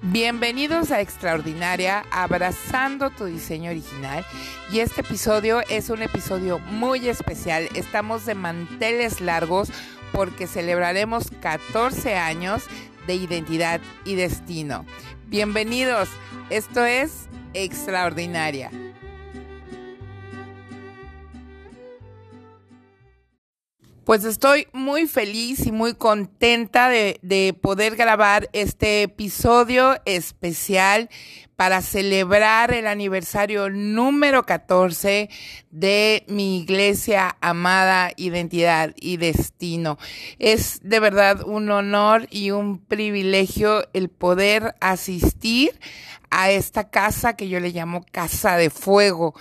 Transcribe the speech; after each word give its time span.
Bienvenidos 0.00 0.92
a 0.92 1.00
Extraordinaria, 1.00 2.04
abrazando 2.12 3.10
tu 3.10 3.24
diseño 3.24 3.72
original. 3.72 4.24
Y 4.70 4.78
este 4.78 5.00
episodio 5.00 5.60
es 5.68 5.90
un 5.90 6.02
episodio 6.02 6.60
muy 6.60 7.08
especial. 7.08 7.68
Estamos 7.74 8.24
de 8.24 8.36
manteles 8.36 9.20
largos 9.20 9.70
porque 10.12 10.46
celebraremos 10.46 11.32
14 11.42 12.14
años 12.14 12.62
de 13.08 13.16
identidad 13.16 13.80
y 14.04 14.14
destino. 14.14 14.86
Bienvenidos, 15.26 16.08
esto 16.48 16.84
es 16.84 17.26
Extraordinaria. 17.52 18.70
Pues 24.08 24.24
estoy 24.24 24.68
muy 24.72 25.06
feliz 25.06 25.66
y 25.66 25.70
muy 25.70 25.92
contenta 25.92 26.88
de, 26.88 27.54
poder 27.60 27.94
grabar 27.94 28.48
este 28.54 29.02
episodio 29.02 30.00
especial 30.06 31.10
para 31.56 31.82
celebrar 31.82 32.72
el 32.72 32.86
aniversario 32.86 33.68
número 33.68 34.46
14 34.46 35.28
de 35.70 36.24
mi 36.26 36.62
iglesia 36.62 37.36
amada 37.42 38.12
Identidad 38.16 38.94
y 38.96 39.18
Destino. 39.18 39.98
Es 40.38 40.80
de 40.82 41.00
verdad 41.00 41.46
un 41.46 41.70
honor 41.70 42.28
y 42.30 42.50
un 42.50 42.78
privilegio 42.78 43.86
el 43.92 44.08
poder 44.08 44.74
asistir 44.80 45.78
a 46.30 46.50
esta 46.50 46.88
casa 46.88 47.36
que 47.36 47.50
yo 47.50 47.60
le 47.60 47.72
llamo 47.72 48.06
Casa 48.10 48.56
de 48.56 48.70
Fuego. 48.70 49.34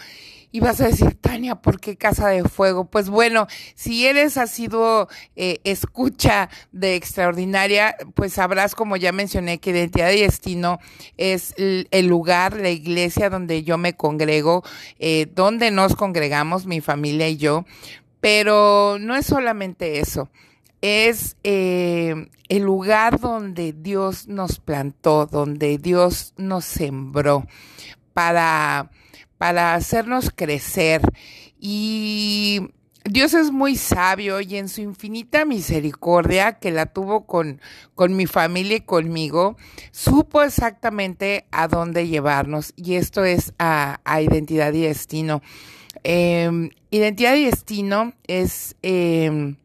Y 0.58 0.60
vas 0.60 0.82
a 0.82 0.88
decir, 0.88 1.14
Tania, 1.22 1.54
¿por 1.54 1.80
qué 1.80 1.98
Casa 1.98 2.30
de 2.30 2.44
Fuego? 2.44 2.86
Pues 2.86 3.10
bueno, 3.10 3.46
si 3.76 4.08
eres 4.08 4.38
ha 4.38 4.48
sido 4.48 5.08
eh, 5.36 5.60
escucha 5.64 6.50
de 6.72 6.96
Extraordinaria, 6.96 7.96
pues 8.16 8.34
sabrás, 8.34 8.74
como 8.74 8.98
ya 8.98 9.12
mencioné, 9.12 9.60
que 9.60 9.70
Identidad 9.70 10.10
y 10.10 10.22
Destino 10.22 10.80
es 11.16 11.54
el, 11.58 12.08
lugar, 12.08 12.58
la 12.60 12.72
iglesia 12.72 13.30
donde 13.30 13.62
yo 13.62 13.78
me 13.78 13.96
congrego, 13.96 14.64
eh, 14.98 15.28
donde 15.32 15.70
nos 15.70 15.96
congregamos, 15.96 16.66
mi 16.66 16.82
familia 16.82 17.30
y 17.30 17.38
yo. 17.38 17.64
Pero 18.20 18.98
no 19.00 19.16
es 19.16 19.28
solamente 19.28 20.00
eso 20.00 20.28
es 20.82 21.38
eh, 21.44 22.30
el 22.50 22.64
lugar 22.64 23.20
donde 23.20 23.74
Dios 23.74 24.28
nos 24.28 24.60
plantó, 24.60 25.28
donde 25.28 25.78
Dios 25.78 26.34
nos 26.36 26.66
sembró 26.66 27.46
para 28.14 28.90
para 29.38 29.76
hacernos 29.76 30.32
crecer. 30.36 31.02
Y 31.60 32.62
Dios 33.10 33.34
es 33.34 33.52
muy 33.52 33.76
sabio 33.78 34.42
y 34.42 34.58
en 34.58 34.68
su 34.68 34.82
infinita 34.82 35.46
misericordia 35.46 36.60
que 36.60 36.72
la 36.72 36.88
tuvo 36.88 37.26
con, 37.26 37.62
con 37.96 38.16
mi 38.16 38.26
familia 38.26 38.78
y 38.78 38.82
conmigo, 38.82 39.56
supo 39.92 40.44
exactamente 40.44 41.46
a 41.52 41.68
dónde 41.68 42.08
llevarnos. 42.08 42.74
Y 42.76 42.96
esto 42.96 43.24
es 43.24 43.54
a, 43.60 44.00
identidad 44.22 44.74
y 44.74 44.82
destino. 44.82 45.42
Em, 46.04 46.70
identidad 46.92 47.36
y 47.36 47.46
destino 47.46 48.14
es 48.28 48.76
em, 48.82 49.56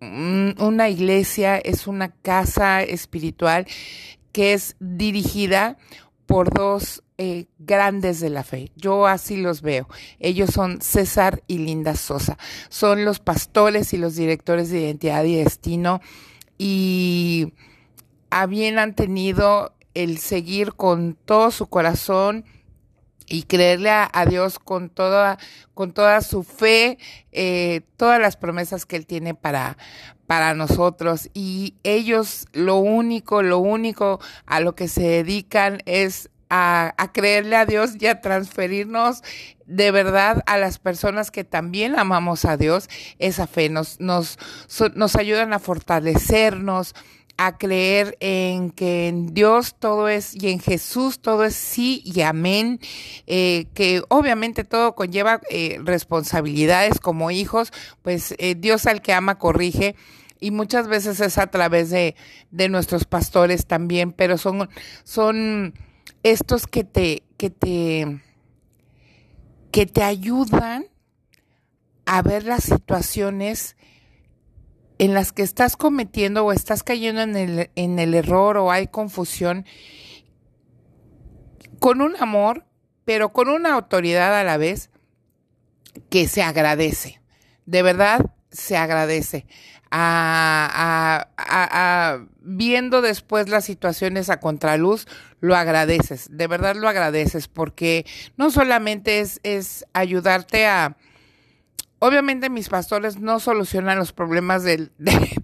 una 0.00 0.88
iglesia, 0.88 1.58
es 1.58 1.86
una 1.86 2.10
casa 2.10 2.82
espiritual 2.82 3.66
que 4.32 4.52
es 4.52 4.76
dirigida 4.78 5.78
por 6.28 6.52
dos 6.52 7.02
eh, 7.16 7.46
grandes 7.58 8.20
de 8.20 8.28
la 8.28 8.44
fe. 8.44 8.70
Yo 8.76 9.06
así 9.06 9.38
los 9.38 9.62
veo. 9.62 9.88
Ellos 10.20 10.50
son 10.50 10.82
César 10.82 11.42
y 11.46 11.56
Linda 11.56 11.96
Sosa. 11.96 12.36
Son 12.68 13.06
los 13.06 13.18
pastores 13.18 13.94
y 13.94 13.96
los 13.96 14.14
directores 14.14 14.70
de 14.70 14.82
identidad 14.82 15.24
y 15.24 15.36
destino 15.36 16.02
y 16.58 17.54
a 18.28 18.44
bien 18.44 18.78
han 18.78 18.94
tenido 18.94 19.72
el 19.94 20.18
seguir 20.18 20.74
con 20.74 21.16
todo 21.24 21.50
su 21.50 21.66
corazón 21.66 22.44
y 23.28 23.44
creerle 23.44 23.90
a, 23.90 24.26
Dios 24.28 24.58
con 24.58 24.90
toda, 24.90 25.38
con 25.74 25.92
toda 25.92 26.20
su 26.20 26.42
fe, 26.42 26.98
eh, 27.32 27.82
todas 27.96 28.20
las 28.20 28.36
promesas 28.36 28.86
que 28.86 28.96
Él 28.96 29.06
tiene 29.06 29.34
para, 29.34 29.76
para 30.26 30.54
nosotros. 30.54 31.30
Y 31.34 31.74
ellos 31.82 32.46
lo 32.52 32.76
único, 32.76 33.42
lo 33.42 33.58
único 33.58 34.20
a 34.46 34.60
lo 34.60 34.74
que 34.74 34.88
se 34.88 35.02
dedican 35.02 35.82
es 35.86 36.30
a, 36.50 36.94
a, 36.96 37.12
creerle 37.12 37.56
a 37.56 37.66
Dios 37.66 37.92
y 38.00 38.06
a 38.06 38.20
transferirnos 38.20 39.22
de 39.68 39.90
verdad 39.90 40.42
a 40.46 40.56
las 40.56 40.78
personas 40.78 41.30
que 41.30 41.44
también 41.44 41.98
amamos 41.98 42.46
a 42.46 42.56
Dios 42.56 42.88
esa 43.18 43.46
fe. 43.46 43.68
Nos, 43.68 44.00
nos, 44.00 44.38
nos 44.94 45.16
ayudan 45.16 45.52
a 45.52 45.58
fortalecernos, 45.58 46.94
a 47.38 47.56
creer 47.56 48.16
en 48.20 48.70
que 48.70 49.06
en 49.06 49.32
Dios 49.32 49.76
todo 49.78 50.08
es 50.08 50.34
y 50.34 50.50
en 50.50 50.58
Jesús 50.58 51.20
todo 51.20 51.44
es 51.44 51.54
sí 51.54 52.02
y 52.04 52.20
amén, 52.22 52.80
eh, 53.28 53.66
que 53.74 54.02
obviamente 54.08 54.64
todo 54.64 54.96
conlleva 54.96 55.40
eh, 55.48 55.78
responsabilidades 55.84 56.98
como 56.98 57.30
hijos, 57.30 57.72
pues 58.02 58.34
eh, 58.38 58.56
Dios 58.56 58.86
al 58.86 59.02
que 59.02 59.12
ama 59.12 59.38
corrige 59.38 59.94
y 60.40 60.50
muchas 60.50 60.88
veces 60.88 61.20
es 61.20 61.38
a 61.38 61.46
través 61.46 61.90
de, 61.90 62.16
de 62.50 62.68
nuestros 62.68 63.04
pastores 63.04 63.66
también, 63.66 64.10
pero 64.12 64.36
son, 64.36 64.68
son 65.04 65.74
estos 66.24 66.66
que 66.66 66.82
te, 66.82 67.22
que 67.36 67.50
te, 67.50 68.20
que 69.70 69.86
te 69.86 70.02
ayudan 70.02 70.86
a 72.04 72.20
ver 72.22 72.44
las 72.44 72.64
situaciones 72.64 73.76
en 74.98 75.14
las 75.14 75.32
que 75.32 75.42
estás 75.42 75.76
cometiendo 75.76 76.44
o 76.44 76.52
estás 76.52 76.82
cayendo 76.82 77.22
en 77.22 77.36
el, 77.36 77.70
en 77.76 77.98
el 77.98 78.14
error 78.14 78.56
o 78.56 78.70
hay 78.70 78.88
confusión, 78.88 79.64
con 81.78 82.00
un 82.00 82.16
amor, 82.16 82.66
pero 83.04 83.32
con 83.32 83.48
una 83.48 83.74
autoridad 83.74 84.38
a 84.38 84.44
la 84.44 84.56
vez 84.56 84.90
que 86.10 86.26
se 86.26 86.42
agradece. 86.42 87.20
De 87.66 87.82
verdad, 87.82 88.26
se 88.50 88.76
agradece. 88.76 89.46
A, 89.90 91.28
a, 91.38 92.26
viendo 92.40 93.00
después 93.00 93.48
las 93.48 93.64
situaciones 93.64 94.28
a 94.28 94.38
contraluz, 94.38 95.06
lo 95.40 95.56
agradeces, 95.56 96.28
de 96.30 96.46
verdad 96.46 96.76
lo 96.76 96.88
agradeces, 96.88 97.48
porque 97.48 98.04
no 98.36 98.50
solamente 98.50 99.20
es, 99.20 99.40
es 99.44 99.86
ayudarte 99.94 100.66
a, 100.66 100.98
Obviamente 102.00 102.48
mis 102.48 102.68
pastores 102.68 103.18
no 103.18 103.40
solucionan 103.40 103.98
los 103.98 104.12
problemas 104.12 104.62
de, 104.64 104.90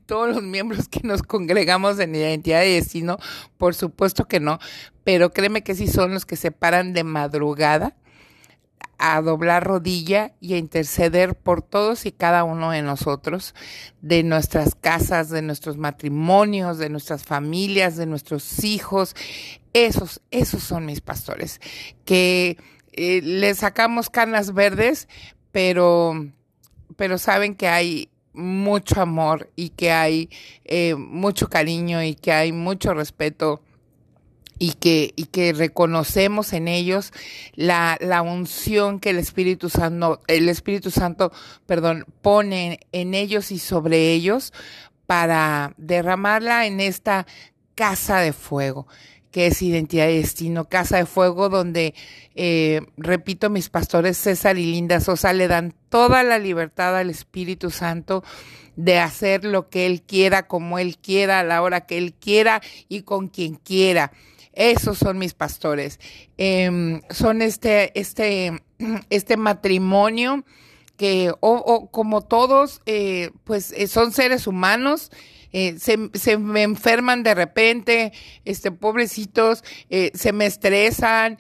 todos 0.07 0.35
los 0.35 0.43
miembros 0.43 0.89
que 0.89 1.01
nos 1.03 1.23
congregamos 1.23 1.99
en 1.99 2.15
identidad 2.15 2.63
y 2.65 2.75
destino, 2.75 3.19
por 3.59 3.75
supuesto 3.75 4.27
que 4.27 4.41
no, 4.41 4.59
pero 5.03 5.33
créeme 5.33 5.63
que 5.63 5.75
sí 5.75 5.89
son 5.89 6.15
los 6.15 6.27
que 6.27 6.37
se 6.37 6.53
paran 6.53 6.93
de 6.93 7.05
madrugada 7.05 7.97
a 8.97 9.21
doblar 9.21 9.65
rodilla 9.65 10.33
y 10.41 10.55
a 10.55 10.59
interceder 10.59 11.35
por 11.35 11.63
todos 11.63 12.07
y 12.07 12.13
cada 12.13 12.45
uno 12.45 12.71
de 12.71 12.81
nosotros, 12.81 13.55
de 14.01 14.23
nuestras 14.23 14.77
casas, 14.77 15.31
de 15.31 15.43
nuestros 15.43 15.77
matrimonios, 15.77 16.79
de 16.79 16.89
nuestras 16.89 17.25
familias, 17.25 17.97
de 17.97 18.07
nuestros 18.07 18.63
hijos. 18.65 19.17
Esos, 19.73 20.23
esos 20.31 20.63
son 20.63 20.87
mis 20.87 21.01
pastores, 21.01 21.61
que 22.05 22.57
eh, 22.93 23.21
les 23.23 23.59
sacamos 23.59 24.09
canas 24.09 24.55
verdes, 24.55 25.09
pero 25.51 26.15
pero 26.97 27.19
saben 27.19 27.55
que 27.55 27.69
hay 27.69 28.09
mucho 28.33 29.01
amor 29.01 29.51
y 29.57 29.71
que 29.71 29.93
hay 29.93 30.29
eh, 30.65 30.95
mucho 30.97 31.49
cariño 31.49 32.03
y 32.03 32.15
que 32.15 32.33
hay 32.33 32.53
mucho 32.53 32.93
respeto 32.93 33.63
y 34.59 34.73
que, 34.73 35.13
y 35.17 35.27
que 35.27 35.53
reconocemos 35.53 36.53
en 36.53 36.69
ellos 36.69 37.13
la, 37.55 37.97
la 38.01 38.23
unción 38.23 39.01
que 39.01 39.11
el 39.11 39.19
Espíritu 39.19 39.69
Santo, 39.69 40.21
el 40.27 40.49
Espíritu 40.49 40.91
Santo, 40.91 41.33
perdón, 41.67 42.07
pone 42.23 42.81
en 42.93 43.15
ellos 43.15 43.51
y 43.51 43.59
sobre 43.59 44.13
ellos 44.13 44.53
para 45.07 45.75
derramarla 45.77 46.67
en 46.67 46.81
esta 46.81 47.27
casa 47.75 48.21
de 48.21 48.33
fuego 48.33 48.87
que 49.35 49.49
es 49.49 49.61
Identidad 49.63 50.09
y 50.11 50.19
Destino, 50.19 50.69
Casa 50.69 50.99
de 50.99 51.07
Fuego, 51.07 51.49
donde, 51.49 51.93
eh, 52.37 52.83
repito, 52.97 53.51
mis 53.51 53.69
pastores 53.69 54.17
César 54.17 54.59
y 54.59 54.65
Linda 54.65 55.01
Sosa 55.01 55.33
le 55.33 55.49
dan 55.49 55.75
toda 55.89 56.23
la 56.23 56.39
libertad 56.39 56.97
al 56.97 57.11
Espíritu 57.11 57.71
Santo 57.73 58.23
de 58.77 59.01
hacer 59.01 59.45
lo 59.45 59.69
que 59.71 59.87
Él 59.87 60.03
quiera, 60.03 60.47
como 60.47 60.79
Él 60.79 60.99
quiera, 60.99 61.41
a 61.41 61.43
la 61.43 61.63
hora 61.63 61.85
que 61.85 61.99
Él 61.99 62.15
quiera 62.15 62.63
y 62.89 63.03
con 63.03 63.27
quien 63.27 63.57
quiera. 63.57 64.13
Esos 64.53 64.99
son 64.99 65.19
mis 65.19 65.35
pastores. 65.35 65.99
Em, 66.39 67.03
son 67.11 67.43
este, 67.43 67.91
este, 67.99 68.63
este 69.11 69.37
matrimonio 69.37 70.45
que, 70.97 71.33
o, 71.41 71.91
como 71.91 72.23
todos, 72.23 72.83
eh, 72.87 73.33
pues 73.43 73.73
eh, 73.73 73.89
son 73.89 74.13
seres 74.13 74.47
humanos 74.47 75.11
eh, 75.57 75.79
se, 75.79 76.11
se, 76.15 76.37
me 76.37 76.65
enferman 76.65 77.23
de 77.23 77.33
repente, 77.33 78.13
este, 78.45 78.73
pobrecitos, 78.73 79.63
eh, 79.89 80.11
se 80.13 80.33
me 80.33 80.47
estresan, 80.47 81.39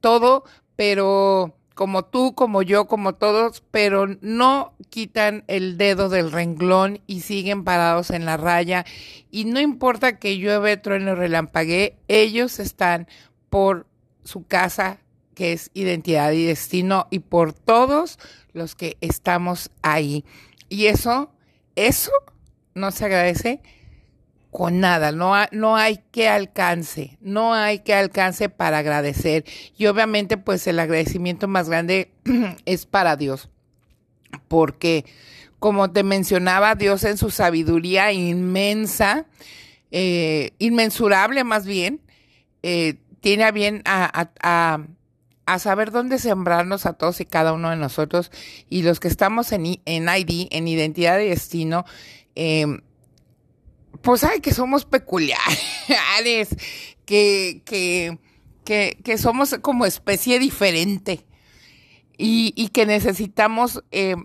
todo, 0.00 0.44
pero 0.76 1.54
como 1.74 2.06
tú, 2.06 2.34
como 2.34 2.62
yo, 2.62 2.86
como 2.86 3.16
todos, 3.16 3.62
pero 3.70 4.06
no 4.22 4.72
quitan 4.88 5.44
el 5.46 5.76
dedo 5.76 6.08
del 6.08 6.32
renglón 6.32 7.02
y 7.06 7.20
siguen 7.20 7.64
parados 7.64 8.08
en 8.08 8.24
la 8.24 8.38
raya. 8.38 8.86
Y 9.30 9.44
no 9.44 9.60
importa 9.60 10.18
que 10.18 10.38
llueve, 10.38 10.78
trueno, 10.78 11.14
relampaguee, 11.14 11.98
ellos 12.08 12.60
están 12.60 13.08
por 13.50 13.86
su 14.24 14.46
casa, 14.46 15.00
que 15.34 15.52
es 15.52 15.70
identidad 15.74 16.32
y 16.32 16.46
destino, 16.46 17.08
y 17.10 17.18
por 17.18 17.52
todos 17.52 18.18
los 18.54 18.74
que 18.74 18.96
estamos 19.02 19.70
ahí. 19.82 20.24
Y 20.70 20.86
eso, 20.86 21.30
eso 21.76 22.10
no 22.80 22.90
se 22.90 23.04
agradece 23.04 23.60
con 24.50 24.80
nada, 24.80 25.12
no, 25.12 25.32
no 25.52 25.76
hay 25.76 26.00
que 26.10 26.28
alcance, 26.28 27.16
no 27.20 27.54
hay 27.54 27.80
que 27.80 27.94
alcance 27.94 28.48
para 28.48 28.78
agradecer. 28.78 29.44
Y 29.76 29.86
obviamente 29.86 30.36
pues 30.36 30.66
el 30.66 30.80
agradecimiento 30.80 31.46
más 31.46 31.68
grande 31.68 32.10
es 32.64 32.86
para 32.86 33.16
Dios, 33.16 33.48
porque 34.48 35.04
como 35.60 35.92
te 35.92 36.02
mencionaba, 36.02 36.74
Dios 36.74 37.04
en 37.04 37.16
su 37.16 37.30
sabiduría 37.30 38.12
inmensa, 38.12 39.26
eh, 39.92 40.52
inmensurable 40.58 41.44
más 41.44 41.66
bien, 41.66 42.00
eh, 42.62 42.96
tiene 43.20 43.44
a 43.44 43.52
bien 43.52 43.82
a, 43.84 44.30
a, 44.42 44.80
a, 45.46 45.58
saber 45.58 45.90
dónde 45.90 46.18
sembrarnos 46.18 46.86
a 46.86 46.94
todos 46.94 47.20
y 47.20 47.26
cada 47.26 47.52
uno 47.52 47.70
de 47.70 47.76
nosotros 47.76 48.32
y 48.70 48.82
los 48.82 49.00
que 49.00 49.08
estamos 49.08 49.52
en, 49.52 49.80
en 49.84 50.08
ID, 50.08 50.48
en 50.50 50.66
identidad 50.66 51.18
de 51.18 51.28
destino, 51.28 51.84
eh, 52.42 52.66
pues 54.00 54.22
sabe 54.22 54.40
que 54.40 54.54
somos 54.54 54.86
peculiares, 54.86 56.56
que, 57.04 57.60
que, 57.66 58.18
que, 58.64 59.18
somos 59.18 59.58
como 59.60 59.84
especie 59.84 60.38
diferente 60.38 61.26
y, 62.16 62.68
que 62.68 62.86
necesitamos 62.86 63.84
eh, 63.90 64.16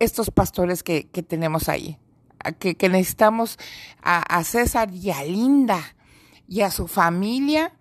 estos 0.00 0.32
pastores 0.32 0.82
que, 0.82 1.04
tenemos 1.04 1.68
ahí, 1.68 1.96
que, 2.58 2.74
que 2.74 2.88
necesitamos 2.88 3.56
a, 4.02 4.18
a, 4.18 4.42
César 4.42 4.92
y 4.92 5.12
a 5.12 5.22
Linda 5.22 5.94
y 6.48 6.62
a 6.62 6.72
su 6.72 6.88
familia 6.88 7.72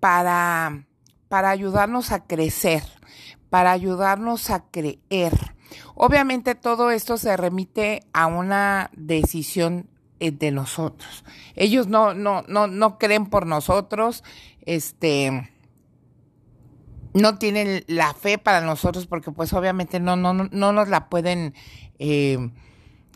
para, 0.00 0.86
para 1.28 1.50
ayudarnos 1.50 2.10
a 2.10 2.24
crecer, 2.24 2.82
para 3.48 3.70
ayudarnos 3.70 4.50
a 4.50 4.64
creer. 4.72 5.53
Obviamente 5.94 6.54
todo 6.54 6.90
esto 6.90 7.16
se 7.16 7.36
remite 7.36 8.02
a 8.12 8.26
una 8.26 8.90
decisión 8.96 9.88
eh, 10.20 10.30
de 10.30 10.50
nosotros. 10.50 11.24
Ellos 11.54 11.86
no, 11.86 12.14
no, 12.14 12.42
no, 12.48 12.66
no 12.66 12.98
creen 12.98 13.26
por 13.26 13.46
nosotros, 13.46 14.24
este, 14.62 15.50
no 17.14 17.38
tienen 17.38 17.84
la 17.86 18.12
fe 18.12 18.38
para 18.38 18.60
nosotros 18.60 19.06
porque 19.06 19.30
pues 19.30 19.52
obviamente 19.52 20.00
no, 20.00 20.16
no, 20.16 20.34
no 20.34 20.72
nos 20.72 20.88
la 20.88 21.08
pueden 21.08 21.54
eh, 21.98 22.50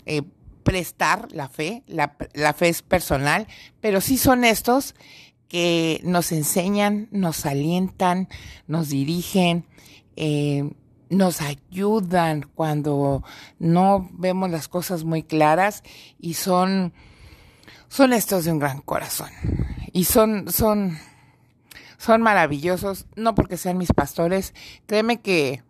eh, 0.06 0.22
prestar 0.62 1.28
la 1.32 1.48
fe, 1.48 1.82
la, 1.86 2.16
la, 2.34 2.52
fe 2.52 2.68
es 2.68 2.82
personal, 2.82 3.48
pero 3.80 4.00
sí 4.00 4.16
son 4.18 4.44
estos 4.44 4.94
que 5.48 6.00
nos 6.04 6.30
enseñan, 6.30 7.08
nos 7.10 7.44
alientan, 7.46 8.28
nos 8.66 8.90
dirigen, 8.90 9.66
eh, 10.16 10.70
nos 11.10 11.40
ayudan 11.40 12.48
cuando 12.54 13.22
no 13.58 14.08
vemos 14.12 14.50
las 14.50 14.68
cosas 14.68 15.04
muy 15.04 15.22
claras 15.22 15.82
y 16.18 16.34
son, 16.34 16.92
son 17.88 18.12
estos 18.12 18.44
de 18.44 18.52
un 18.52 18.58
gran 18.58 18.80
corazón. 18.80 19.30
Y 19.92 20.04
son, 20.04 20.50
son, 20.50 20.98
son 21.96 22.22
maravillosos, 22.22 23.06
no 23.16 23.34
porque 23.34 23.56
sean 23.56 23.78
mis 23.78 23.92
pastores, 23.92 24.54
créeme 24.86 25.20
que, 25.20 25.62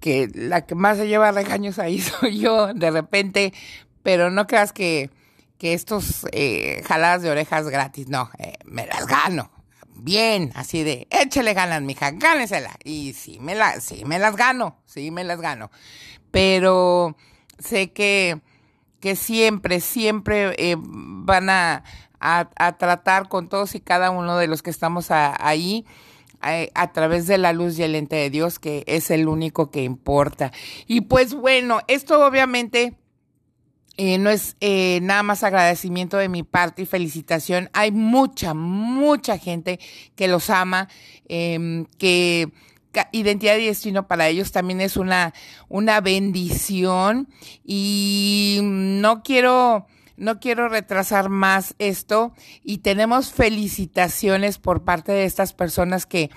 que 0.00 0.28
la 0.34 0.66
que 0.66 0.74
más 0.74 0.98
se 0.98 1.08
lleva 1.08 1.32
regaños 1.32 1.78
ahí 1.78 2.00
soy 2.00 2.38
yo 2.38 2.74
de 2.74 2.90
repente, 2.90 3.52
pero 4.02 4.30
no 4.30 4.46
creas 4.46 4.72
que, 4.72 5.10
que 5.58 5.74
estos 5.74 6.26
eh, 6.32 6.82
jaladas 6.86 7.22
de 7.22 7.30
orejas 7.30 7.68
gratis, 7.68 8.08
no, 8.08 8.30
eh, 8.38 8.54
me 8.64 8.86
las 8.86 9.06
gano, 9.06 9.50
bien, 10.02 10.52
así 10.54 10.82
de, 10.82 11.06
échale 11.10 11.54
ganas, 11.54 11.82
mija, 11.82 12.10
gánesela. 12.12 12.76
Y 12.84 13.12
sí 13.14 13.38
me, 13.40 13.54
la, 13.54 13.80
sí 13.80 14.04
me 14.04 14.18
las 14.18 14.36
gano, 14.36 14.78
sí 14.86 15.10
me 15.10 15.24
las 15.24 15.40
gano. 15.40 15.70
Pero 16.30 17.16
sé 17.58 17.92
que, 17.92 18.40
que 19.00 19.16
siempre, 19.16 19.80
siempre 19.80 20.54
eh, 20.58 20.76
van 20.78 21.50
a, 21.50 21.84
a, 22.20 22.78
tratar 22.78 23.28
con 23.28 23.48
todos 23.48 23.74
y 23.74 23.80
cada 23.80 24.10
uno 24.10 24.36
de 24.36 24.46
los 24.46 24.62
que 24.62 24.70
estamos 24.70 25.08
ahí 25.10 25.84
eh, 26.44 26.70
a, 26.74 26.92
través 26.92 27.26
de 27.26 27.38
la 27.38 27.52
luz 27.52 27.78
y 27.78 27.82
el 27.82 27.94
ente 27.94 28.16
de 28.16 28.30
Dios, 28.30 28.58
que 28.58 28.84
es 28.86 29.10
el 29.10 29.28
único 29.28 29.70
que 29.70 29.82
importa. 29.82 30.52
Y 30.86 31.02
pues 31.02 31.34
bueno, 31.34 31.80
esto 31.88 32.24
obviamente 32.24 32.96
eh, 33.96 34.18
no 34.18 34.30
es 34.30 34.56
eh, 34.60 35.00
nada 35.02 35.22
más 35.22 35.42
agradecimiento 35.42 36.16
de 36.16 36.28
mi 36.28 36.42
parte 36.42 36.82
y 36.82 36.86
felicitación. 36.86 37.68
Hay 37.72 37.92
mucha, 37.92 38.54
mucha 38.54 39.38
gente 39.38 39.78
que 40.16 40.28
los 40.28 40.50
ama, 40.50 40.88
eh, 41.28 41.84
que 41.98 42.52
identidad 43.12 43.56
y 43.56 43.66
destino 43.66 44.06
para 44.06 44.28
ellos 44.28 44.52
también 44.52 44.80
es 44.80 44.96
una, 44.96 45.32
una 45.68 46.00
bendición 46.00 47.28
y 47.64 48.60
no 48.62 49.22
quiero, 49.22 49.86
no 50.16 50.40
quiero 50.40 50.68
retrasar 50.68 51.28
más 51.28 51.74
esto 51.78 52.32
y 52.62 52.78
tenemos 52.78 53.32
felicitaciones 53.32 54.58
por 54.58 54.84
parte 54.84 55.12
de 55.12 55.24
estas 55.24 55.52
personas 55.52 56.06
que 56.06 56.30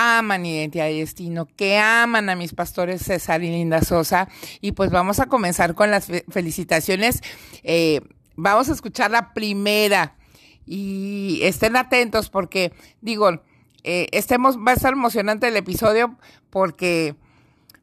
aman 0.00 0.46
Identidad 0.46 0.88
y 0.88 1.00
Destino, 1.00 1.46
que 1.56 1.78
aman 1.78 2.30
a 2.30 2.34
mis 2.34 2.54
pastores 2.54 3.02
César 3.02 3.42
y 3.42 3.50
Linda 3.50 3.82
Sosa. 3.82 4.28
Y 4.62 4.72
pues 4.72 4.90
vamos 4.90 5.20
a 5.20 5.26
comenzar 5.26 5.74
con 5.74 5.90
las 5.90 6.08
felicitaciones. 6.30 7.20
Eh, 7.62 8.00
vamos 8.34 8.70
a 8.70 8.72
escuchar 8.72 9.10
la 9.10 9.34
primera 9.34 10.16
y 10.64 11.40
estén 11.42 11.76
atentos 11.76 12.30
porque, 12.30 12.72
digo, 13.02 13.42
eh, 13.84 14.06
estemos, 14.12 14.56
va 14.56 14.72
a 14.72 14.74
estar 14.74 14.94
emocionante 14.94 15.48
el 15.48 15.56
episodio 15.56 16.16
porque 16.48 17.14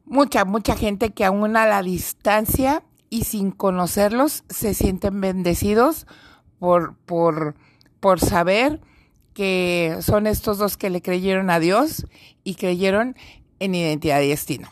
mucha, 0.03 0.43
mucha 0.43 0.75
gente 0.75 1.11
que 1.11 1.23
aún 1.23 1.55
a 1.55 1.67
la 1.67 1.83
distancia 1.83 2.83
y 3.11 3.25
sin 3.25 3.51
conocerlos 3.51 4.43
se 4.49 4.73
sienten 4.73 5.21
bendecidos 5.21 6.07
por, 6.57 6.95
por, 7.05 7.55
por 7.99 8.19
saber 8.19 8.81
que 9.37 9.99
son 10.01 10.25
estos 10.25 10.57
dos 10.57 10.77
que 10.77 10.89
le 10.89 11.03
creyeron 11.03 11.51
a 11.51 11.59
Dios 11.59 12.07
y 12.43 12.55
creyeron 12.55 13.15
en 13.59 13.75
identidad 13.75 14.19
y 14.21 14.29
destino. 14.29 14.67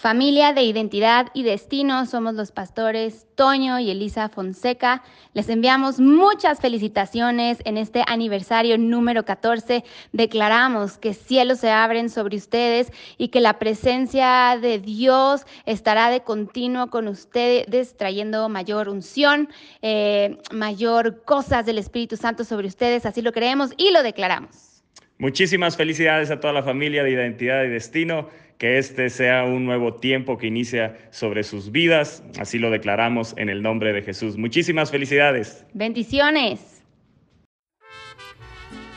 Familia 0.00 0.54
de 0.54 0.62
Identidad 0.62 1.26
y 1.34 1.42
Destino, 1.42 2.06
somos 2.06 2.32
los 2.32 2.52
pastores 2.52 3.26
Toño 3.34 3.78
y 3.78 3.90
Elisa 3.90 4.30
Fonseca. 4.30 5.02
Les 5.34 5.50
enviamos 5.50 6.00
muchas 6.00 6.58
felicitaciones 6.58 7.58
en 7.66 7.76
este 7.76 8.02
aniversario 8.06 8.78
número 8.78 9.26
14. 9.26 9.84
Declaramos 10.12 10.96
que 10.96 11.12
cielos 11.12 11.58
se 11.58 11.70
abren 11.70 12.08
sobre 12.08 12.38
ustedes 12.38 12.90
y 13.18 13.28
que 13.28 13.42
la 13.42 13.58
presencia 13.58 14.58
de 14.58 14.78
Dios 14.78 15.44
estará 15.66 16.08
de 16.08 16.22
continuo 16.22 16.88
con 16.88 17.06
ustedes, 17.06 17.94
trayendo 17.98 18.48
mayor 18.48 18.88
unción, 18.88 19.50
eh, 19.82 20.38
mayor 20.50 21.24
cosas 21.24 21.66
del 21.66 21.76
Espíritu 21.76 22.16
Santo 22.16 22.44
sobre 22.44 22.68
ustedes. 22.68 23.04
Así 23.04 23.20
lo 23.20 23.32
creemos 23.32 23.72
y 23.76 23.90
lo 23.90 24.02
declaramos. 24.02 24.82
Muchísimas 25.18 25.76
felicidades 25.76 26.30
a 26.30 26.40
toda 26.40 26.54
la 26.54 26.62
familia 26.62 27.04
de 27.04 27.10
Identidad 27.10 27.64
y 27.64 27.68
Destino 27.68 28.30
que 28.60 28.76
este 28.76 29.08
sea 29.08 29.44
un 29.44 29.64
nuevo 29.64 29.94
tiempo 29.94 30.36
que 30.36 30.46
inicia 30.46 30.94
sobre 31.10 31.44
sus 31.44 31.72
vidas. 31.72 32.22
Así 32.38 32.58
lo 32.58 32.70
declaramos 32.70 33.32
en 33.38 33.48
el 33.48 33.62
nombre 33.62 33.94
de 33.94 34.02
Jesús. 34.02 34.36
Muchísimas 34.36 34.90
felicidades. 34.90 35.64
Bendiciones. 35.72 36.79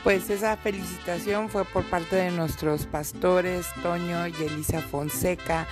Pues 0.04 0.28
esa 0.28 0.58
felicitación 0.58 1.48
fue 1.48 1.64
por 1.64 1.82
parte 1.84 2.16
de 2.16 2.30
nuestros 2.30 2.84
pastores 2.84 3.64
Toño 3.82 4.26
y 4.28 4.34
Elisa 4.34 4.82
Fonseca 4.82 5.66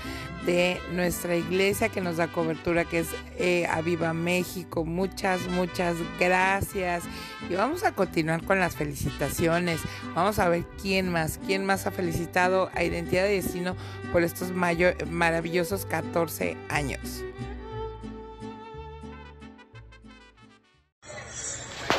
de 0.47 0.81
nuestra 0.93 1.37
iglesia 1.37 1.91
que 1.91 2.01
nos 2.01 2.17
da 2.17 2.29
cobertura 2.29 2.87
que 2.87 3.01
es 3.01 3.09
eh, 3.37 3.67
Aviva 3.67 4.15
México. 4.15 4.87
Muchas, 4.87 5.43
muchas 5.49 5.97
gracias. 6.19 7.05
Y 7.51 7.57
vamos 7.57 7.85
a 7.85 7.93
continuar 7.93 8.43
con 8.43 8.59
las 8.59 8.75
felicitaciones. 8.75 9.83
Vamos 10.15 10.39
a 10.39 10.49
ver 10.49 10.65
quién 10.81 11.13
más, 11.13 11.39
quién 11.47 11.67
más 11.67 11.87
ha 11.87 11.91
felicitado 11.91 12.71
a 12.75 12.85
Identidad 12.85 13.25
de 13.25 13.35
Destino 13.35 13.77
por 14.13 14.23
estos 14.23 14.51
maravillosos 14.51 15.85
14 15.85 16.57
años. 16.71 17.23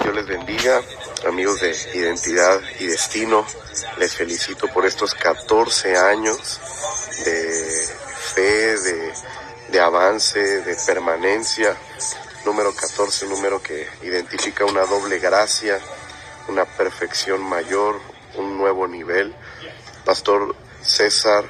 Dios 0.01 0.15
les 0.15 0.27
bendiga 0.27 0.81
amigos 1.27 1.61
de 1.61 1.75
Identidad 1.93 2.59
y 2.79 2.87
Destino, 2.87 3.45
les 3.97 4.15
felicito 4.15 4.67
por 4.67 4.85
estos 4.85 5.13
14 5.13 5.95
años 5.97 6.59
de 7.23 7.87
fe, 8.33 8.77
de, 8.79 9.13
de, 9.69 9.79
avance, 9.79 10.39
de 10.39 10.75
permanencia. 10.85 11.77
Número 12.45 12.75
14, 12.75 13.27
número 13.27 13.61
que 13.61 13.87
identifica 14.01 14.65
una 14.65 14.85
doble 14.85 15.19
gracia, 15.19 15.79
una 16.49 16.65
perfección 16.65 17.41
mayor, 17.41 17.99
un 18.35 18.57
nuevo 18.57 18.87
nivel. 18.87 19.33
Pastor 20.03 20.55
César, 20.81 21.45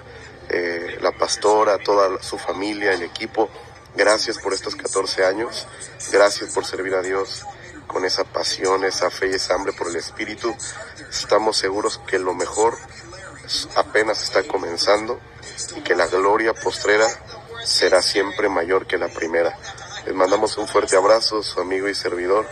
eh, 0.50 0.98
la 1.01 1.12
pastora, 1.12 1.80
toda 1.80 2.22
su 2.22 2.38
familia, 2.38 2.94
el 2.94 3.03
equipo. 3.03 3.50
Gracias 3.96 4.38
por 4.38 4.53
estos 4.53 4.75
14 4.75 5.25
años. 5.25 5.68
Gracias 6.12 6.53
por 6.53 6.65
servir 6.65 6.94
a 6.94 7.01
Dios 7.01 7.44
con 7.87 8.05
esa 8.05 8.23
pasión, 8.23 8.83
esa 8.83 9.09
fe 9.09 9.29
y 9.31 9.33
esa 9.33 9.55
hambre 9.55 9.73
por 9.73 9.87
el 9.87 9.95
Espíritu. 9.95 10.55
Estamos 11.09 11.57
seguros 11.57 11.99
que 12.07 12.19
lo 12.19 12.33
mejor 12.33 12.77
apenas 13.75 14.23
está 14.23 14.43
comenzando 14.43 15.19
y 15.75 15.81
que 15.81 15.95
la 15.95 16.07
gloria 16.07 16.53
postrera 16.53 17.07
será 17.63 18.01
siempre 18.01 18.49
mayor 18.49 18.87
que 18.87 18.97
la 18.97 19.09
primera. 19.09 19.57
Les 20.05 20.13
mandamos 20.13 20.57
un 20.57 20.67
fuerte 20.67 20.95
abrazo, 20.95 21.41
su 21.43 21.61
amigo 21.61 21.87
y 21.87 21.95
servidor 21.95 22.47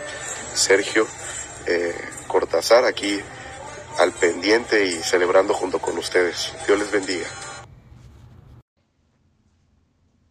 Sergio 0.54 1.06
eh, 1.66 1.94
Cortázar, 2.28 2.84
aquí 2.84 3.20
al 3.98 4.12
pendiente 4.12 4.84
y 4.84 4.92
celebrando 5.02 5.54
junto 5.54 5.78
con 5.78 5.98
ustedes. 5.98 6.52
Dios 6.66 6.78
les 6.78 6.90
bendiga. 6.90 7.26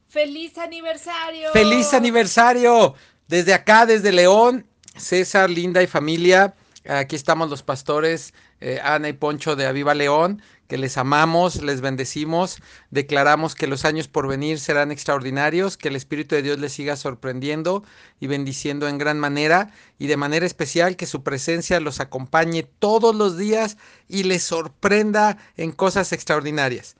¡Feliz 0.07 0.57
aniversario! 0.57 1.51
¡Feliz 1.53 1.93
aniversario! 1.93 2.95
Desde 3.27 3.53
acá, 3.53 3.85
desde 3.85 4.11
León, 4.11 4.67
César, 5.01 5.49
Linda 5.49 5.83
y 5.83 5.87
familia, 5.87 6.55
aquí 6.87 7.15
estamos 7.15 7.49
los 7.49 7.63
pastores 7.63 8.33
eh, 8.59 8.79
Ana 8.83 9.09
y 9.09 9.13
Poncho 9.13 9.55
de 9.55 9.65
Aviva 9.65 9.93
León, 9.93 10.41
que 10.67 10.77
les 10.77 10.97
amamos, 10.97 11.61
les 11.61 11.81
bendecimos, 11.81 12.59
declaramos 12.91 13.55
que 13.55 13.67
los 13.67 13.83
años 13.83 14.07
por 14.07 14.27
venir 14.27 14.59
serán 14.59 14.91
extraordinarios, 14.91 15.75
que 15.75 15.89
el 15.89 15.95
Espíritu 15.95 16.35
de 16.35 16.43
Dios 16.43 16.59
les 16.59 16.71
siga 16.71 16.95
sorprendiendo 16.95 17.83
y 18.19 18.27
bendiciendo 18.27 18.87
en 18.87 18.97
gran 18.97 19.19
manera 19.19 19.73
y 19.99 20.07
de 20.07 20.15
manera 20.15 20.45
especial 20.45 20.95
que 20.95 21.07
su 21.07 21.23
presencia 21.23 21.79
los 21.79 21.99
acompañe 21.99 22.63
todos 22.63 23.13
los 23.15 23.37
días 23.37 23.77
y 24.07 24.23
les 24.23 24.43
sorprenda 24.43 25.37
en 25.57 25.71
cosas 25.71 26.13
extraordinarias 26.13 26.95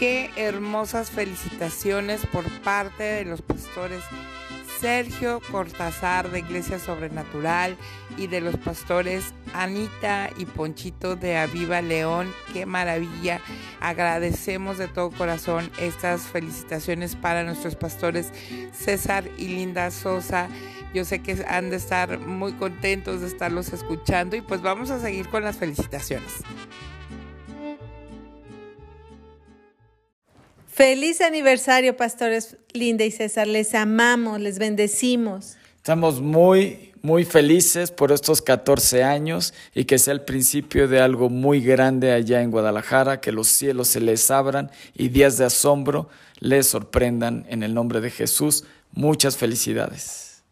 qué 0.00 0.30
hermosas 0.36 1.10
felicitaciones 1.10 2.24
por 2.24 2.48
parte 2.62 3.02
de 3.02 3.26
los 3.26 3.42
pastores 3.42 4.02
Sergio 4.80 5.42
Cortázar 5.52 6.30
de 6.30 6.38
Iglesia 6.38 6.78
Sobrenatural 6.78 7.76
y 8.16 8.26
de 8.26 8.40
los 8.40 8.56
pastores 8.56 9.34
Anita 9.52 10.30
y 10.38 10.46
Ponchito 10.46 11.16
de 11.16 11.36
Aviva 11.36 11.82
León. 11.82 12.32
Qué 12.54 12.64
maravilla. 12.64 13.42
Agradecemos 13.80 14.78
de 14.78 14.88
todo 14.88 15.10
corazón 15.10 15.70
estas 15.78 16.22
felicitaciones 16.22 17.14
para 17.14 17.44
nuestros 17.44 17.76
pastores 17.76 18.32
César 18.72 19.24
y 19.36 19.48
Linda 19.48 19.90
Sosa. 19.90 20.48
Yo 20.94 21.04
sé 21.04 21.18
que 21.18 21.44
han 21.46 21.68
de 21.68 21.76
estar 21.76 22.18
muy 22.18 22.54
contentos 22.54 23.20
de 23.20 23.26
estarlos 23.26 23.74
escuchando 23.74 24.34
y 24.34 24.40
pues 24.40 24.62
vamos 24.62 24.90
a 24.90 24.98
seguir 24.98 25.28
con 25.28 25.44
las 25.44 25.58
felicitaciones. 25.58 26.42
Feliz 30.72 31.20
aniversario, 31.20 31.96
pastores 31.96 32.56
Linda 32.72 33.04
y 33.04 33.10
César. 33.10 33.48
Les 33.48 33.74
amamos, 33.74 34.40
les 34.40 34.60
bendecimos. 34.60 35.56
Estamos 35.76 36.20
muy, 36.20 36.92
muy 37.02 37.24
felices 37.24 37.90
por 37.90 38.12
estos 38.12 38.40
14 38.40 39.02
años 39.02 39.52
y 39.74 39.84
que 39.84 39.98
sea 39.98 40.14
el 40.14 40.22
principio 40.22 40.86
de 40.86 41.00
algo 41.00 41.28
muy 41.28 41.60
grande 41.60 42.12
allá 42.12 42.40
en 42.40 42.52
Guadalajara, 42.52 43.20
que 43.20 43.32
los 43.32 43.48
cielos 43.48 43.88
se 43.88 44.00
les 44.00 44.30
abran 44.30 44.70
y 44.94 45.08
días 45.08 45.38
de 45.38 45.46
asombro 45.46 46.08
les 46.38 46.68
sorprendan 46.68 47.44
en 47.48 47.64
el 47.64 47.74
nombre 47.74 48.00
de 48.00 48.10
Jesús. 48.10 48.64
Muchas 48.92 49.36
felicidades. 49.36 50.44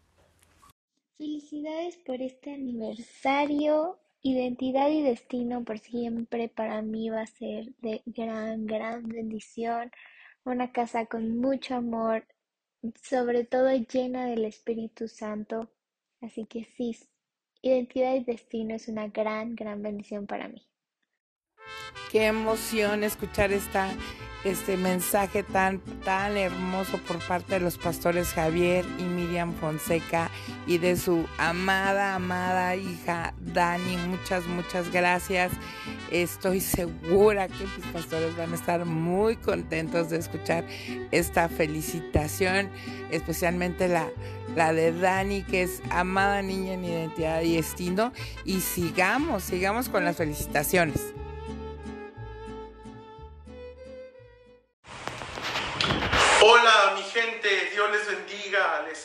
Felicidades 1.17 1.95
por 2.05 2.21
este 2.21 2.53
aniversario. 2.53 3.97
Identidad 4.21 4.89
y 4.89 5.01
destino 5.01 5.63
por 5.63 5.79
siempre 5.79 6.49
para 6.49 6.81
mí 6.81 7.09
va 7.09 7.21
a 7.21 7.27
ser 7.27 7.73
de 7.77 8.01
gran, 8.05 8.65
gran 8.65 9.07
bendición 9.07 9.91
una 10.43 10.71
casa 10.71 11.05
con 11.05 11.37
mucho 11.37 11.75
amor, 11.75 12.25
sobre 13.01 13.45
todo 13.45 13.69
llena 13.71 14.25
del 14.25 14.45
Espíritu 14.45 15.07
Santo. 15.07 15.69
Así 16.21 16.45
que 16.45 16.65
sí, 16.75 16.97
identidad 17.61 18.15
y 18.15 18.23
destino 18.23 18.75
es 18.75 18.87
una 18.87 19.07
gran, 19.07 19.55
gran 19.55 19.81
bendición 19.81 20.27
para 20.27 20.47
mí. 20.47 20.65
Qué 22.11 22.25
emoción 22.25 23.03
escuchar 23.03 23.51
esta 23.51 23.91
este 24.43 24.77
mensaje 24.77 25.43
tan, 25.43 25.79
tan 26.03 26.37
hermoso 26.37 26.97
por 26.99 27.19
parte 27.19 27.55
de 27.55 27.59
los 27.59 27.77
pastores 27.77 28.33
Javier 28.33 28.85
y 28.97 29.03
Miriam 29.03 29.53
Fonseca 29.53 30.29
y 30.65 30.77
de 30.77 30.95
su 30.95 31.25
amada, 31.37 32.15
amada 32.15 32.75
hija 32.75 33.33
Dani. 33.41 33.97
Muchas, 33.97 34.45
muchas 34.47 34.91
gracias. 34.91 35.51
Estoy 36.11 36.61
segura 36.61 37.47
que 37.47 37.65
mis 37.65 37.85
pastores 37.91 38.35
van 38.37 38.51
a 38.53 38.55
estar 38.55 38.85
muy 38.85 39.35
contentos 39.35 40.09
de 40.09 40.17
escuchar 40.17 40.65
esta 41.11 41.49
felicitación, 41.49 42.69
especialmente 43.11 43.87
la, 43.87 44.09
la 44.55 44.73
de 44.73 44.91
Dani, 44.91 45.43
que 45.43 45.63
es 45.63 45.81
amada 45.91 46.41
niña 46.41 46.73
en 46.73 46.85
identidad 46.85 47.41
y 47.41 47.57
destino. 47.57 48.13
Y 48.45 48.61
sigamos, 48.61 49.43
sigamos 49.43 49.89
con 49.89 50.05
las 50.05 50.15
felicitaciones. 50.15 51.13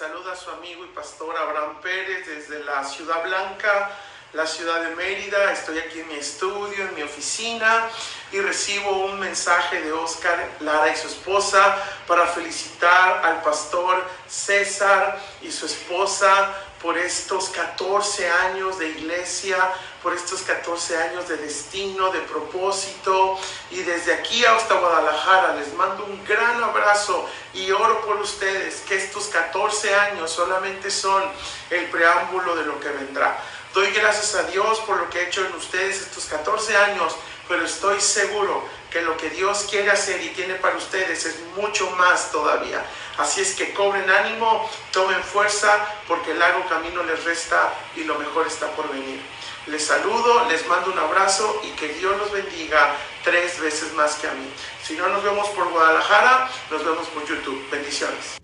Saluda 0.08 0.37
su 0.37 0.50
amigo 0.50 0.84
y 0.84 0.88
pastor 0.88 1.34
Abraham 1.34 1.80
Pérez 1.80 2.26
desde 2.26 2.62
la 2.62 2.84
Ciudad 2.84 3.23
Blanca, 3.23 3.90
la 4.34 4.46
ciudad 4.46 4.82
de 4.82 4.94
Mérida. 4.96 5.50
Estoy 5.50 5.78
aquí 5.78 6.00
en 6.00 6.08
mi 6.08 6.16
estudio, 6.16 6.87
en 6.87 6.94
mi 6.94 7.02
oficina 7.02 7.88
y 8.30 8.38
recibo 8.38 9.06
un 9.06 9.18
mensaje 9.18 9.80
de 9.80 9.92
Oscar 9.92 10.46
Lara 10.61 10.92
y 10.92 10.96
su 10.96 11.06
esposa 11.06 11.78
para 12.06 12.26
felicitar 12.26 13.25
al 13.25 13.40
pastor 13.40 14.04
César 14.28 15.18
y 15.40 15.50
su 15.50 15.64
esposa 15.64 16.52
por 16.84 16.98
estos 16.98 17.48
14 17.48 18.28
años 18.28 18.78
de 18.78 18.90
iglesia, 18.90 19.56
por 20.02 20.12
estos 20.12 20.42
14 20.42 20.98
años 20.98 21.26
de 21.26 21.38
destino, 21.38 22.10
de 22.10 22.20
propósito. 22.20 23.38
Y 23.70 23.78
desde 23.78 24.12
aquí 24.12 24.44
hasta 24.44 24.74
Guadalajara 24.74 25.56
les 25.56 25.72
mando 25.72 26.04
un 26.04 26.22
gran 26.26 26.62
abrazo 26.62 27.26
y 27.54 27.70
oro 27.70 28.02
por 28.02 28.20
ustedes, 28.20 28.82
que 28.86 28.96
estos 28.96 29.28
14 29.28 29.94
años 29.94 30.30
solamente 30.30 30.90
son 30.90 31.22
el 31.70 31.86
preámbulo 31.86 32.54
de 32.54 32.66
lo 32.66 32.78
que 32.78 32.90
vendrá. 32.90 33.40
Doy 33.72 33.90
gracias 33.92 34.34
a 34.34 34.42
Dios 34.42 34.78
por 34.80 34.98
lo 34.98 35.08
que 35.08 35.20
ha 35.20 35.22
hecho 35.22 35.42
en 35.42 35.54
ustedes 35.54 36.02
estos 36.02 36.26
14 36.26 36.76
años, 36.76 37.16
pero 37.48 37.64
estoy 37.64 37.98
seguro 37.98 38.62
que 38.94 39.02
lo 39.02 39.16
que 39.16 39.28
Dios 39.28 39.66
quiere 39.68 39.90
hacer 39.90 40.22
y 40.22 40.28
tiene 40.28 40.54
para 40.54 40.76
ustedes 40.76 41.26
es 41.26 41.40
mucho 41.56 41.90
más 41.96 42.30
todavía. 42.30 42.80
Así 43.18 43.40
es 43.40 43.56
que 43.56 43.74
cobren 43.74 44.08
ánimo, 44.08 44.70
tomen 44.92 45.20
fuerza, 45.20 45.84
porque 46.06 46.30
el 46.30 46.38
largo 46.38 46.64
camino 46.68 47.02
les 47.02 47.24
resta 47.24 47.74
y 47.96 48.04
lo 48.04 48.16
mejor 48.20 48.46
está 48.46 48.68
por 48.76 48.88
venir. 48.92 49.20
Les 49.66 49.84
saludo, 49.84 50.48
les 50.48 50.64
mando 50.68 50.92
un 50.92 50.98
abrazo 51.00 51.60
y 51.64 51.70
que 51.70 51.88
Dios 51.88 52.16
los 52.18 52.30
bendiga 52.30 52.94
tres 53.24 53.58
veces 53.58 53.92
más 53.94 54.14
que 54.14 54.28
a 54.28 54.32
mí. 54.32 54.48
Si 54.84 54.94
no 54.94 55.08
nos 55.08 55.24
vemos 55.24 55.48
por 55.48 55.68
Guadalajara, 55.70 56.48
nos 56.70 56.84
vemos 56.84 57.08
por 57.08 57.26
YouTube. 57.26 57.68
Bendiciones. 57.72 58.43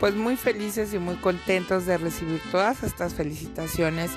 Pues 0.00 0.14
muy 0.14 0.36
felices 0.36 0.92
y 0.92 0.98
muy 0.98 1.16
contentos 1.16 1.86
de 1.86 1.96
recibir 1.98 2.40
todas 2.50 2.82
estas 2.82 3.14
felicitaciones 3.14 4.10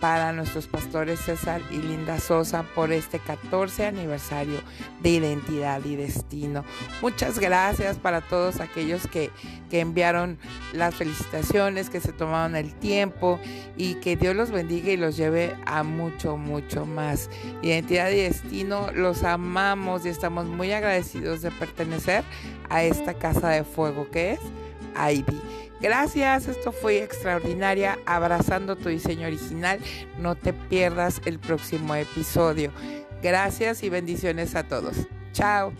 para 0.00 0.32
nuestros 0.32 0.66
pastores 0.66 1.20
César 1.20 1.62
y 1.70 1.78
Linda 1.78 2.20
Sosa 2.20 2.62
por 2.74 2.92
este 2.92 3.18
14 3.18 3.86
aniversario 3.86 4.60
de 5.02 5.10
identidad 5.10 5.82
y 5.84 5.96
destino. 5.96 6.64
Muchas 7.00 7.38
gracias 7.38 7.96
para 7.96 8.20
todos 8.20 8.60
aquellos 8.60 9.06
que, 9.06 9.30
que 9.70 9.80
enviaron 9.80 10.38
las 10.72 10.94
felicitaciones, 10.94 11.88
que 11.88 12.00
se 12.00 12.12
tomaron 12.12 12.54
el 12.54 12.74
tiempo 12.74 13.40
y 13.76 13.94
que 13.94 14.16
Dios 14.16 14.36
los 14.36 14.50
bendiga 14.50 14.92
y 14.92 14.96
los 14.96 15.16
lleve 15.16 15.56
a 15.64 15.82
mucho, 15.82 16.36
mucho 16.36 16.84
más. 16.84 17.30
Identidad 17.62 18.10
y 18.10 18.16
destino, 18.16 18.90
los 18.92 19.24
amamos 19.24 20.04
y 20.04 20.10
estamos 20.10 20.46
muy 20.46 20.72
agradecidos 20.72 21.40
de 21.42 21.50
pertenecer 21.50 22.24
a 22.68 22.82
esta 22.82 23.14
casa 23.14 23.48
de 23.48 23.64
fuego 23.64 24.10
que 24.10 24.32
es 24.32 24.40
Ivy. 24.96 25.40
Gracias, 25.80 26.48
esto 26.48 26.72
fue 26.72 27.02
extraordinaria, 27.02 27.98
abrazando 28.06 28.76
tu 28.76 28.88
diseño 28.88 29.26
original. 29.26 29.80
No 30.18 30.34
te 30.34 30.52
pierdas 30.52 31.20
el 31.26 31.38
próximo 31.38 31.94
episodio. 31.94 32.72
Gracias 33.22 33.82
y 33.82 33.90
bendiciones 33.90 34.54
a 34.54 34.64
todos. 34.64 34.96
Chao. 35.32 35.72